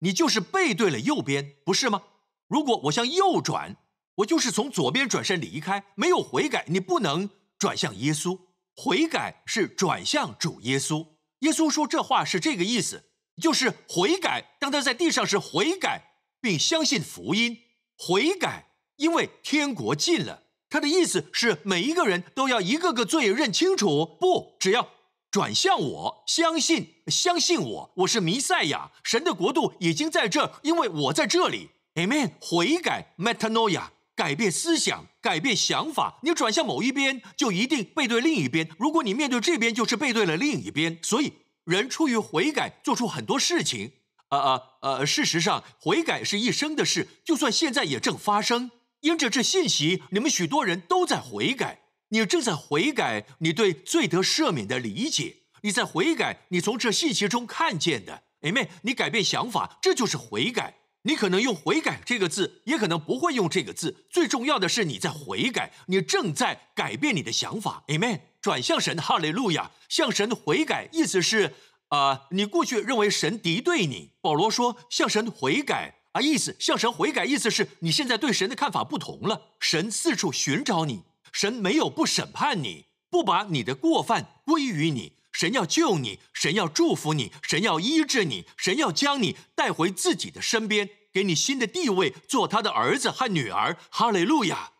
[0.00, 2.02] 你就是背对了右边，不是吗？
[2.48, 3.76] 如果我向右转，
[4.16, 8.38] 我就是从左边转身离开，没有悔改，你不能转向耶稣。
[8.76, 11.06] 悔改是转向主耶稣。
[11.40, 13.04] 耶稣说这话是这个意思，
[13.40, 14.56] 就是悔改。
[14.60, 16.02] 当他在地上是悔改，
[16.40, 17.58] 并相信福音，
[17.98, 20.42] 悔改，因为天国近了。
[20.68, 24.90] 他的意思是每一个人都要一个个罪认清楚，不，只要
[25.30, 31.70] 转向我，相信，相信我，我是弥赛亚，神的国度已经在这，因为我在这里。
[31.94, 32.32] Amen。
[32.40, 33.88] 悔改，Metanoia。
[34.14, 36.18] 改变思想，改变想法。
[36.22, 38.66] 你转向某一边，就一定背对另一边。
[38.78, 40.98] 如果你面对这边，就是背对了另一边。
[41.02, 41.34] 所以，
[41.64, 43.92] 人出于悔改，做出很多事情。
[44.30, 48.70] 呃呃呃，事实上，悔改是一生的事，就算现在也正发生。
[49.00, 51.82] 因着这信息，你们许多人都在悔改。
[52.08, 55.36] 你正在悔改，你对罪得赦免的理解。
[55.62, 58.22] 你在悔改，你从这信息中看见的。
[58.42, 58.68] Amen。
[58.82, 60.74] 你改变想法，这就是悔改。
[61.02, 64.06] 你可能用“悔改”这个字，也可能不会用这个字。
[64.10, 67.84] 最重要的是你在悔改，你正在改变你的想法。
[67.86, 71.54] Amen，转向神，哈利路亚，向神悔改，意思是
[71.90, 74.10] 啊，你过去认为神敌对你。
[74.20, 79.52] 保罗说向神悔改啊，意思向神悔改，意思是你现在对神的看法不同了。
[79.60, 85.16] 神四处寻找你，神没有不审判你，不把你的过犯归于你。
[85.32, 93.76] 神要救你，神要祝福你，神要医治你，神要将你带回自己的身边，给你新的地位，做他的儿子和女儿。
[93.90, 94.72] 哈利路亚！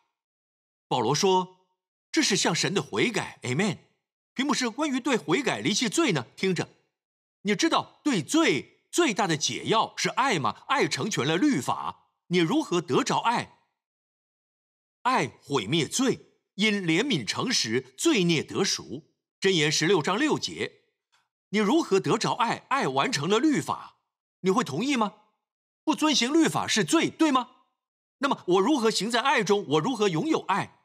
[0.89, 1.67] 保罗说
[2.11, 3.39] ：“这是向神的悔改。
[3.43, 3.79] ”Amen。
[4.33, 6.27] 屏幕是关于对悔改离弃罪呢？
[6.37, 6.69] 听着，
[7.43, 10.63] 你知道对罪最大的解药是爱吗？
[10.69, 12.11] 爱成全了律法。
[12.29, 13.59] 你如何得着爱？
[15.03, 16.26] 爱毁灭罪，
[16.57, 19.05] 因怜悯诚实，罪孽得赎。
[19.41, 20.81] 箴言十六章六节，
[21.51, 22.65] 你如何得着爱？
[22.69, 23.99] 爱完成了律法，
[24.41, 25.15] 你会同意吗？
[25.85, 27.51] 不遵行律法是罪，对吗？
[28.19, 29.65] 那么我如何行在爱中？
[29.69, 30.81] 我如何拥有爱？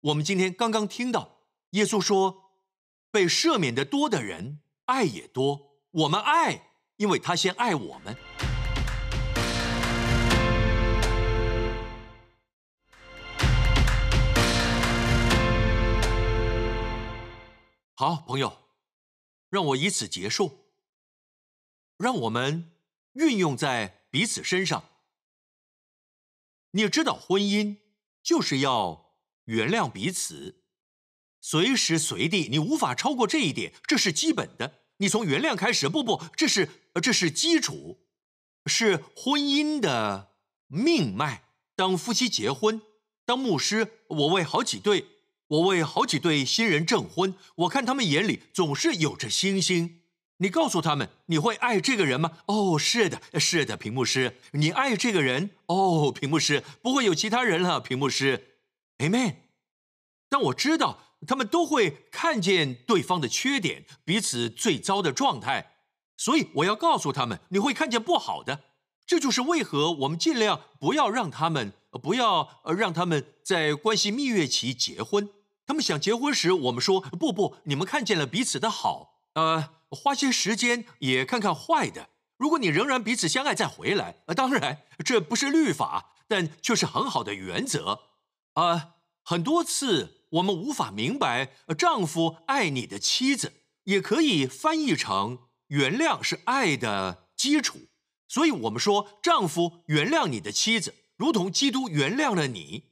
[0.00, 2.52] 我们今天刚刚听到耶稣说，
[3.10, 5.80] 被赦免的多的人，爱也多。
[5.90, 8.16] 我们爱，因为他先爱我们。
[18.00, 18.56] 好，朋友，
[19.50, 20.68] 让我以此结束。
[21.96, 22.70] 让我们
[23.14, 24.84] 运用在彼此身上。
[26.70, 27.78] 你知道，婚姻
[28.22, 30.62] 就是要原谅彼此，
[31.40, 34.84] 随时随地，你无法超过这一点，这是基本的。
[34.98, 36.70] 你从原谅开始，不不，这是
[37.02, 37.98] 这是基础，
[38.66, 40.36] 是婚姻的
[40.68, 41.48] 命脉。
[41.74, 42.80] 当夫妻结婚，
[43.24, 45.17] 当牧师，我为好几对。
[45.48, 50.00] 我为好几对新人证婚，我看他们眼里总是有着星星。
[50.40, 52.30] 你告诉他们，你会爱这个人吗？
[52.46, 55.50] 哦，是的，是的，屏幕师，你爱这个人？
[55.66, 57.80] 哦，屏幕师，不会有其他人了。
[57.80, 58.58] 屏幕师
[58.98, 59.36] ，Amen。
[60.28, 65.72] 但我知道他们都会看见对方的缺点，彼此最糟的状态，
[66.16, 68.60] 所以我要告诉他们，你会看见不好的。
[69.06, 75.30] 这就是为何我们尽量不要让他们，不要让他们在关系蜜月期结婚。
[75.68, 82.08] 他们想结婚时，我们说不不，你们看见了彼此的好，呃，花些时间也看看坏的。
[82.38, 88.00] 如果你仍然彼此相爱，再回来，呃，当然这不是律法，但却是很好的原则。
[88.54, 93.52] 啊，很多次我们无法明白，丈夫爱你的妻子，
[93.84, 97.80] 也可以翻译成原谅是爱的基础。
[98.26, 102.84] 所以我们说，丈夫原谅你的妻子，如同基督原谅了你。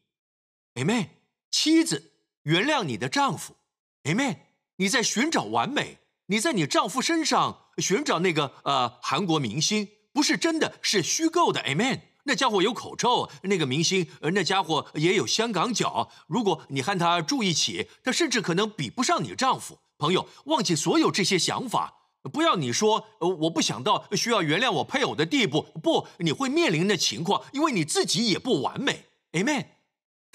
[0.74, 1.08] Amen，
[1.50, 2.12] 妻子。
[2.46, 3.56] 原谅你的丈夫
[4.04, 4.36] ，Amen。
[4.76, 12.00] 你在寻找完美，你在你丈夫身上寻找那个呃韩国明星，不是真的，是虚构的，Amen。
[12.22, 16.08] 那家伙有口臭，那个明星呃，那家伙也有香港脚。
[16.28, 19.78] 如果你和他住一起，他甚至可能比不上你丈夫。
[19.98, 21.94] 朋友，忘记所有这些想法，
[22.32, 29.66] 不要你说我不想到需要原谅我配偶的地步，不，你会面临的情况，因为你自己也不完美，Amen。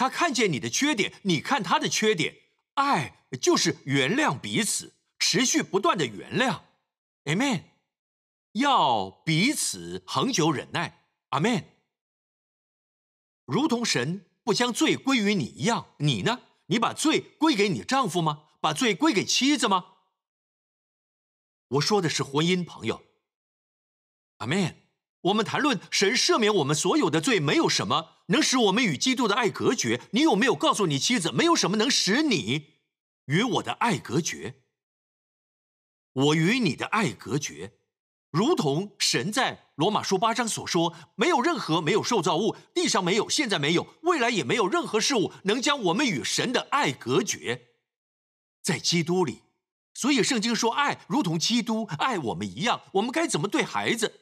[0.02, 2.36] 他看见你的缺点，你看他的缺点，
[2.74, 6.62] 爱就是原谅彼此，持续不断的原谅
[7.26, 7.66] ，Amen。
[8.54, 11.66] 要彼此恒久忍耐，Amen。
[13.46, 16.42] 如同神不将罪归于你一样，你呢？
[16.66, 18.46] 你把罪归给你丈夫吗？
[18.60, 19.98] 把罪归给妻子吗？
[21.68, 23.04] 我说的是婚姻，朋友。
[24.40, 24.78] Amen。
[25.22, 30.02] 我们谈论神赦免我们所有的罪，没有什么能使我们与基督的爱隔绝。
[30.12, 32.70] 你有没有告诉你妻子，没有什么能使你
[33.26, 34.56] 与我的爱隔绝？
[36.14, 37.74] 我与你的爱隔绝，
[38.32, 47.68] 如同神在罗马书八章所说：没有任何没有受造物，地上没有，现在没有，未来也没有任何事物能将我们与神的爱隔绝。
[48.62, 49.44] 在基督里，
[49.94, 52.82] 所以圣经说，爱如同基督爱我们一样。
[52.94, 54.21] 我们该怎么对孩子？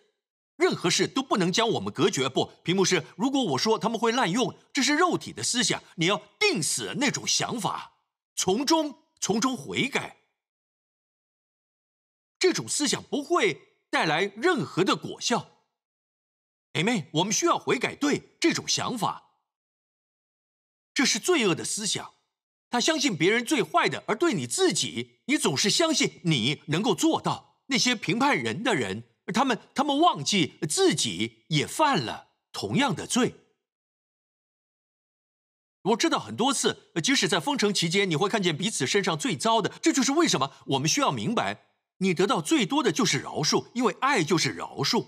[0.60, 2.28] 任何事都不能将我们隔绝。
[2.28, 7.94] 不，屏幕是，如果我说他们会滥用，这是肉体的思想，你要定死那种想法，
[8.36, 10.18] 从中从中悔改。
[12.38, 15.64] 这种思想不会带来任何的果效。
[16.74, 19.32] 哎妹，我们需要悔改，对这种想法，
[20.94, 22.14] 这是罪恶的思想。
[22.70, 27.62] 他相信别人最坏的，而对你自己，你总是相信你能够做到。
[27.68, 29.09] 那些评判人的人。
[29.32, 33.36] 他们，他们忘记自己也犯了同样的罪。
[35.84, 39.70] 我知道很多次，即使在封城期间，你会看见彼此身上最糟的。
[39.82, 41.68] 这就是为什么我们需要明白，
[42.00, 45.08] 你得到最多的就是饶恕，因为爱就是饶恕。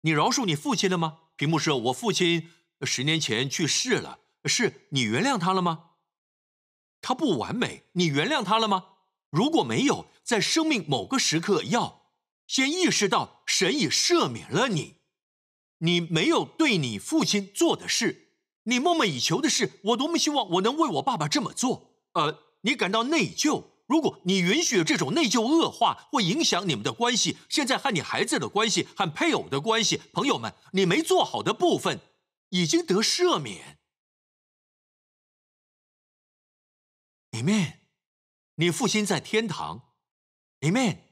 [0.00, 1.20] 你饶恕你父亲了吗？
[1.36, 2.50] 屏幕是我父亲
[2.82, 5.90] 十年前去世了，是你原谅他了吗？
[7.00, 8.86] 他不完美，你原谅他了吗？
[9.30, 12.03] 如果没有，在生命某个时刻要。
[12.46, 14.96] 先意识到神已赦免了你，
[15.78, 18.32] 你没有对你父亲做的事，
[18.64, 21.90] 你梦寐以求的事，我多么希望我能为我爸爸这么做。
[22.12, 27.36] 呃，你感到内疚，如果你允许这种内疚恶化，会影响你们的关系。
[27.48, 32.00] 现在和你孩子的关系，和配偶的关系，朋友们，你没做好的部分
[32.50, 33.78] 已经得赦免。
[37.32, 37.78] Amen。
[38.56, 39.94] 你父亲在天堂。
[40.60, 41.03] Amen。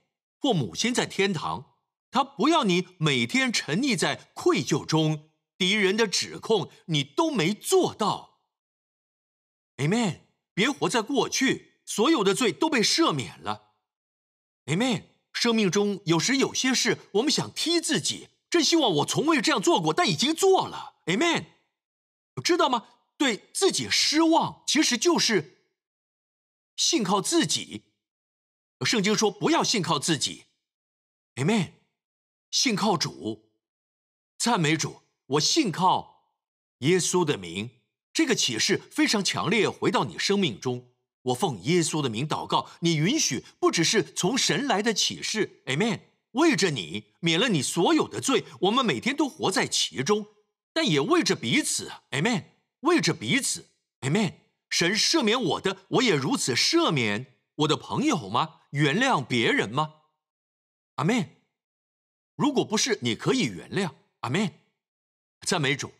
[0.43, 1.77] 或母亲在天堂，
[2.11, 8.41] 他不要你每天沉溺在愧疚中，敌人的指控你都没做到。
[9.77, 10.23] Amen，
[10.53, 13.75] 别活在过去，所有的罪都被赦免了。
[14.67, 20.97] Amen，生命中有时有些事，我们想踢自己，真希望我从未这样做过，但已经做了。
[21.07, 21.47] Amen，
[22.43, 22.89] 知道吗？
[23.17, 25.65] 对自己失望，其实就是
[26.75, 27.85] 信靠自己。
[28.85, 30.45] 圣经说：“不要信靠自己
[31.37, 31.73] ，Amen。
[32.51, 33.51] 信靠主，
[34.39, 35.03] 赞美主。
[35.27, 36.35] 我信靠
[36.79, 37.71] 耶稣的名。
[38.13, 40.91] 这个启示非常强烈，回到你生命中。
[41.23, 46.01] 我奉耶稣的名祷告，你允许不只是从神来的启示，Amen。
[46.33, 50.27] 为着你免了你所有的罪，我们每天都活在其中，
[50.73, 52.45] 但也为着彼此，Amen。
[52.81, 53.69] 为着彼此
[54.01, 54.35] ，Amen。
[54.69, 59.95] 神赦免我的，我也如此赦免我的朋友吗？”原谅别人吗？
[60.95, 61.37] 阿门。
[62.37, 63.93] 如果不是，你可以原谅。
[64.21, 64.51] 阿门。
[65.47, 65.93] 赞美主，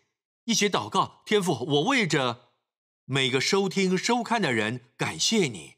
[0.45, 1.23] 一起祷告。
[1.27, 2.53] 天父，我为着
[3.05, 5.75] 每个收听收看的人感谢你。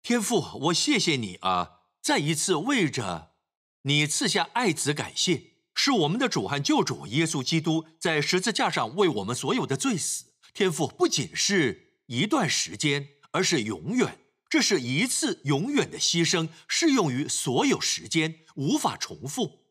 [0.00, 1.82] 天父，我谢谢你啊！
[2.00, 3.34] 再一次为着
[3.82, 10.32] 你赐下爱子感谢，是我们的主和救主耶稣基督在十字架上为我们所有的罪死。
[10.54, 14.18] 天父不仅是一段时间，而是永远。
[14.48, 19.64] 这是一次永远的牺牲，适用于所有时间，无法重复。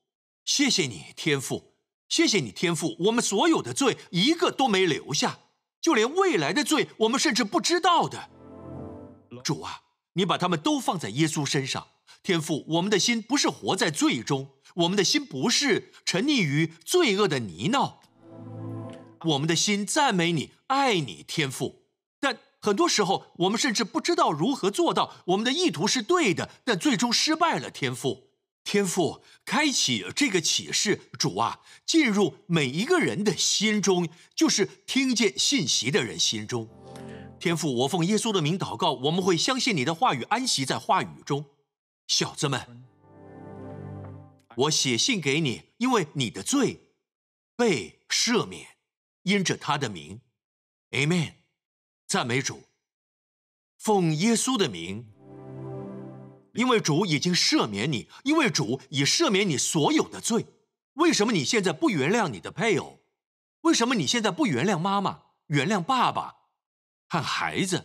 [0.46, 1.74] 谢谢你，天父，
[2.08, 2.96] 谢谢你，天父。
[3.00, 5.40] 我们所有的罪一个都没留下，
[5.82, 8.30] 就连未来的罪，我们甚至不知道的。
[9.44, 9.82] 主啊，
[10.14, 11.88] 你把他们都放在耶稣身上。
[12.24, 17.96] 天父，我们的心不是活在罪中，我们的心不是沉溺于罪恶的泥淖，
[19.26, 21.77] 我们的心赞美你，爱你，天父。
[22.68, 25.24] 很多时候，我们甚至不知道如何做到。
[25.28, 27.72] 我们的意图是对的，但最终失败了。
[27.72, 28.28] 天赋，
[28.66, 36.68] 天赋，开启这个启示，主啊，进入每一个人的心中，就是听见信息的人心中。
[37.40, 41.46] 天赋，我奉耶稣的名祷告，我们会相信你的话语，安息在话语中。
[42.06, 42.84] 小子们，
[44.58, 46.82] 我写信给你，因为你的罪
[47.56, 48.76] 被赦免，
[49.24, 50.20] 因着他的名
[50.92, 51.37] ，Amen。
[52.08, 52.64] 赞美主，
[53.78, 55.06] 奉耶稣的名，
[56.54, 60.46] 因为主已经赦免你，因为主已赦免你所有的罪。
[60.94, 63.02] 为什么你现在不原谅你的配偶？
[63.64, 66.36] 为什么你现在不原谅妈妈、原谅爸爸
[67.10, 67.84] 和孩子？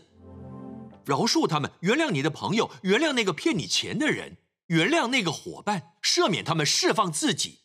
[1.05, 7.63] 饶恕他们，原谅你的朋友，原谅那个骗你钱的人，原谅那个伙伴，赦免他们，释放自己。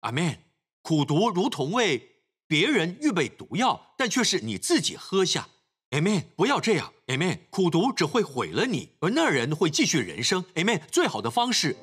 [0.00, 0.38] 阿门。
[0.80, 5.48] 苦读如同为别人预备毒药，但却是你自己喝下。
[5.90, 6.92] Amen，不要这样。
[7.06, 10.44] Amen，苦毒只会毁了你，而那人会继续人生。
[10.54, 11.76] Amen，最好的方式，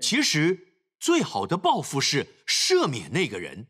[0.00, 3.68] 其实最好的报复是赦免那个人，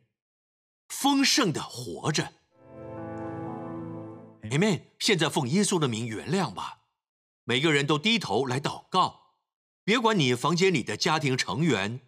[0.88, 2.32] 丰盛的活着。
[4.45, 6.78] Amen，现在奉耶稣的名原谅吧。
[7.45, 9.34] 每个人都低头来祷告，
[9.84, 12.01] 别管你房间里的家庭成员，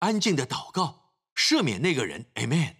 [0.00, 2.26] 安静的祷告，赦免那个人。
[2.34, 2.79] Amen。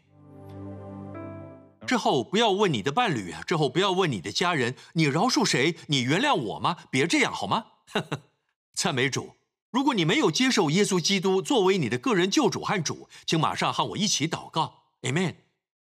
[1.91, 5.75] 之后不要问你的伴侣，之后不要问你的家人，你饶恕谁？
[5.89, 6.77] 你原谅我吗？
[6.89, 7.65] 别这样好吗？
[8.75, 9.35] 赞美主！
[9.73, 14.85] 如果你没有接受耶稣基督作为你的个人救主和主，请马上和我一起祷告。
[15.03, 15.35] Amen。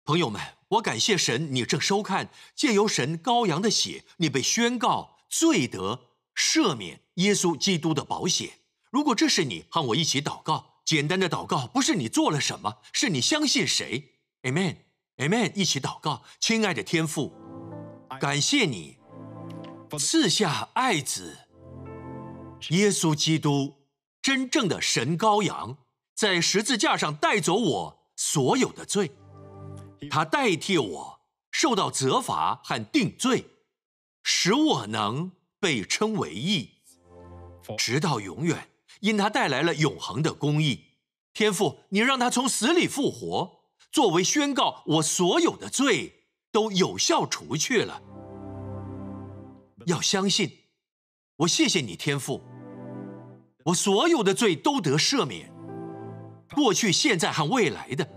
[0.05, 8.59] 朋友们，我感谢神，你正收看，借由神羔羊的血，你被宣告罪得赦免，耶稣基督的保险。
[8.90, 14.11] 如果这是你和我一起祷告，简单的祷告，不是你做了什么，是你相信谁。
[14.42, 14.76] Amen。
[15.19, 17.33] Amen，一起祷告，亲爱的天父，
[18.21, 18.99] 感谢你
[19.97, 21.39] 赐下爱子
[22.71, 23.77] 耶稣基督，
[24.21, 25.79] 真正的神羔羊，
[26.17, 29.12] 在十字架上带走我所有的罪，
[30.11, 31.21] 他代替我
[31.53, 33.47] 受到责罚和定罪，
[34.25, 36.73] 使我能被称为义，
[37.79, 40.87] 直到永远，因他带来了永恒的公义。
[41.33, 43.64] 天父，你让他从死里复活。
[43.95, 48.03] 作为宣告，我所有的罪都有效除去了。
[49.86, 50.51] 要相信，
[51.36, 52.42] 我谢谢你天父，
[53.66, 55.49] 我所有的罪都得赦免，
[56.57, 58.09] 过去、现在和未来的。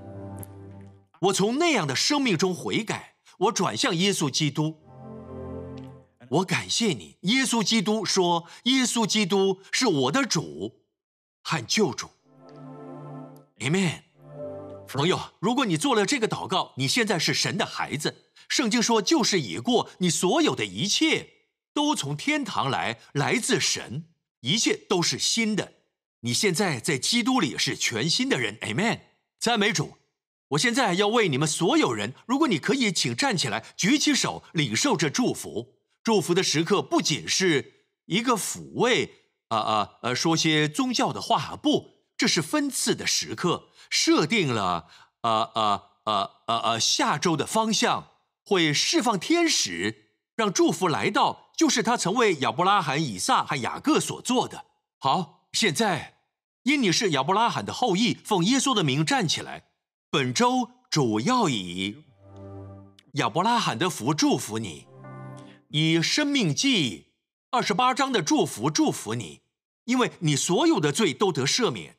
[1.21, 4.79] 我从那样的生命中悔改，我转向耶稣基督。
[6.31, 10.81] 我感谢你，耶稣基督说，耶稣基督是我的主
[11.43, 12.07] 和救主。
[13.59, 14.06] Amen。
[14.87, 18.23] 朋友，如果你做了这个祷告，你现在是神的孩子。
[18.47, 21.33] 圣经说，旧事已过，你所有的一切
[21.73, 24.05] 都从天堂来，来自神，
[24.39, 25.73] 一切都是新的。
[26.21, 28.57] 你现在在基督里是全新的人。
[28.61, 29.01] Amen。
[29.39, 29.97] 赞美主！
[30.51, 35.75] 我现在要为你们所有人，如果你可以，请站起来，举起手，领受这祝福。
[36.01, 39.11] 祝福的时刻不仅是一个抚慰，
[39.49, 43.69] 啊啊呃，说些宗教的话，不，这是分赐的时刻。
[43.89, 44.87] 设定了，
[45.21, 48.09] 呃呃呃呃呃，下周的方向
[48.43, 54.65] 会释放天使，让祝福来到，就是他曾为亚伯拉罕、以撒和雅各所做的。
[54.99, 56.19] 好，现在
[56.63, 59.65] 因你是亚伯拉罕的后裔，奉耶稣的名站起来。
[60.09, 62.03] 本周主要以
[63.13, 64.87] 亚伯拉罕的福祝福你，
[65.69, 67.07] 以生命记
[67.51, 69.41] 二十八章的祝福祝福你，
[69.83, 71.96] 因为你所有的罪都得赦免。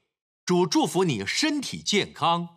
[0.49, 2.57] 主祝福你身体健康，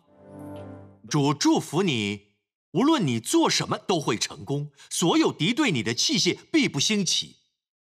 [1.10, 2.28] 主祝福你，
[2.70, 7.36] 无论你做什么都会成功，所有敌对你的器械必不兴起。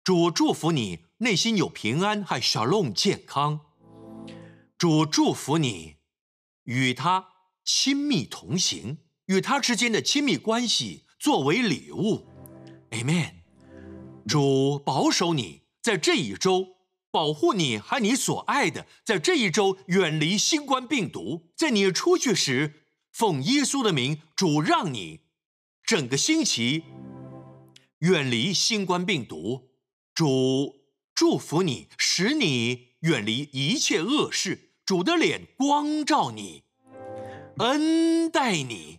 [0.02, 3.60] 主祝福你内心有平安和小龙健康。
[4.78, 5.96] 主祝福你
[6.64, 7.26] 与他
[7.62, 8.96] 亲密同行，
[9.26, 12.26] 与他之间的亲密关系作为礼物。
[12.92, 13.32] Amen。
[14.26, 16.79] 主保守你在这一周。
[17.10, 21.50] 保护你和你所爱的，在这一周远离新冠病毒。
[21.56, 25.20] 在你出去时，奉耶稣的名，主让你
[25.82, 26.84] 整个星期
[27.98, 29.70] 远离新冠病毒。
[30.14, 30.76] 主
[31.14, 34.70] 祝福你，使你远离一切恶事。
[34.84, 36.64] 主的脸光照你，
[37.58, 38.98] 恩待你。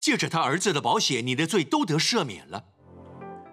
[0.00, 2.66] 借着他儿子的宝血，你的罪都得赦免了。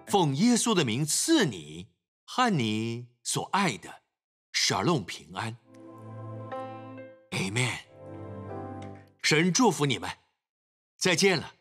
[0.06, 1.91] 奉耶稣的名赐你。
[2.34, 4.04] 和你所爱的
[4.52, 5.54] 沙龙平安
[7.32, 7.80] ，Amen。
[9.22, 10.10] 神祝福你们，
[10.96, 11.52] 再见了。